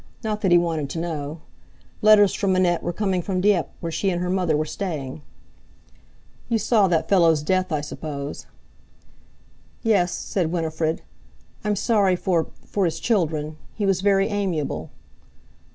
[0.23, 1.41] Not that he wanted to know.
[2.01, 5.21] Letters from Annette were coming from Dieppe, where she and her mother were staying.
[6.49, 8.47] "You saw that fellow's death, I suppose?"
[9.83, 11.03] "Yes," said Winifred.
[11.63, 13.57] "I'm sorry for—for his children.
[13.75, 14.89] He was very amiable."